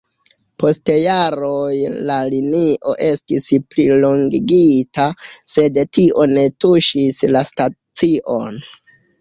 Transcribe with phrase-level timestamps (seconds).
[0.61, 1.73] Post jaroj
[2.11, 5.05] la linio estis plilongigita,
[5.57, 8.61] sed tio ne tuŝis la stacion.